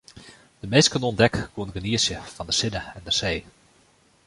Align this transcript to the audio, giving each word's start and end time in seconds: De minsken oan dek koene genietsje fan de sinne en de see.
De 0.61 0.67
minsken 0.73 1.05
oan 1.07 1.19
dek 1.21 1.35
koene 1.53 1.73
genietsje 1.75 2.17
fan 2.33 2.49
de 2.49 2.55
sinne 2.59 2.81
en 2.97 3.03
de 3.07 3.13
see. 3.19 3.37